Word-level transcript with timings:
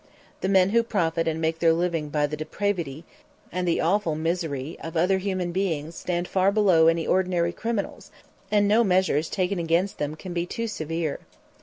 The 0.39 0.49
men 0.49 0.69
who 0.69 0.81
profit 0.81 1.27
and 1.27 1.39
make 1.39 1.59
their 1.59 1.73
living 1.73 2.09
by 2.09 2.25
the 2.25 2.35
depravity 2.35 3.05
and 3.51 3.67
the 3.67 3.79
awful 3.79 4.15
misery 4.15 4.75
of 4.81 4.97
other 4.97 5.19
human 5.19 5.51
beings 5.51 5.93
stand 5.95 6.27
far 6.27 6.51
below 6.51 6.87
any 6.87 7.05
ordinary 7.05 7.51
criminals, 7.53 8.09
and 8.49 8.67
no 8.67 8.83
measures 8.83 9.29
taken 9.29 9.59
against 9.59 9.99
them 9.99 10.15
can 10.15 10.33
be 10.33 10.47
too 10.47 10.65
severe. 10.67 11.19